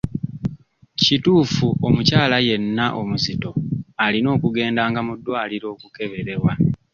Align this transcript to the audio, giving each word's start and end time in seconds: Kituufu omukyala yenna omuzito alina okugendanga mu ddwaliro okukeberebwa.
Kituufu 1.01 1.67
omukyala 1.87 2.37
yenna 2.47 2.85
omuzito 2.99 3.51
alina 4.03 4.27
okugendanga 4.35 4.99
mu 5.07 5.13
ddwaliro 5.17 5.67
okukeberebwa. 5.75 6.53